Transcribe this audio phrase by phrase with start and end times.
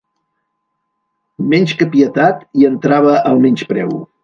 [1.51, 3.97] Més que pietat, hi entrava el menyspreu.